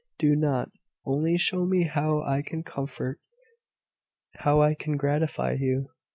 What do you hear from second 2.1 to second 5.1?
I can comfort how I can